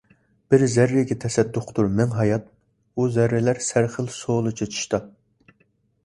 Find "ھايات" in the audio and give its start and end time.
2.19-2.47